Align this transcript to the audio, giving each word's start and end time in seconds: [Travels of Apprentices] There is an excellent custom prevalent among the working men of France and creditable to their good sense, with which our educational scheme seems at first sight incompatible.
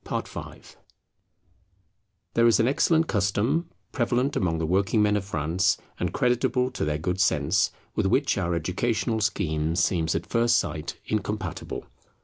[Travels 0.03 0.25
of 0.25 0.37
Apprentices] 0.41 0.77
There 2.33 2.47
is 2.47 2.59
an 2.59 2.67
excellent 2.67 3.05
custom 3.07 3.69
prevalent 3.91 4.35
among 4.35 4.57
the 4.57 4.65
working 4.65 5.03
men 5.03 5.15
of 5.15 5.23
France 5.23 5.77
and 5.99 6.11
creditable 6.11 6.71
to 6.71 6.83
their 6.83 6.97
good 6.97 7.19
sense, 7.21 7.69
with 7.95 8.07
which 8.07 8.35
our 8.35 8.55
educational 8.55 9.19
scheme 9.21 9.75
seems 9.75 10.15
at 10.15 10.25
first 10.25 10.57
sight 10.57 10.95
incompatible. 11.05 11.85